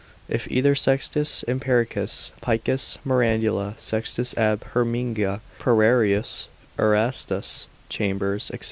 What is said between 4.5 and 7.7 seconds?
Heminga, Pererius, Erastus,